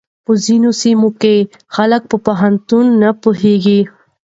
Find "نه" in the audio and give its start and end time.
3.01-3.09